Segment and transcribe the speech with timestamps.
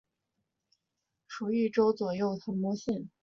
[1.27, 1.83] 属邕州
[2.15, 3.09] 右江道羁縻州。